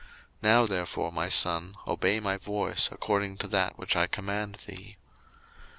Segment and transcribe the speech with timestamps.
[0.01, 0.09] 01:027:008
[0.41, 4.97] Now therefore, my son, obey my voice according to that which I command thee.